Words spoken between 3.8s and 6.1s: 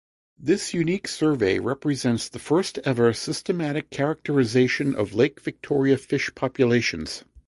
characterisation of Lake Victoria